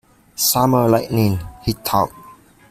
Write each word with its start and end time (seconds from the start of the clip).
"Summer 0.35 0.89
lightning," 0.89 1.39
he 1.63 1.73
thought. 1.73 2.11